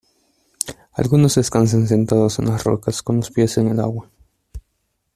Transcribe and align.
algunos 0.93 1.35
descansan 1.35 1.87
sentados 1.87 2.39
en 2.39 2.47
las 2.47 2.63
rocas, 2.63 3.03
con 3.03 3.17
los 3.17 3.29
pies 3.29 3.59
en 3.59 3.67
el 3.67 3.79
agua: 3.79 4.09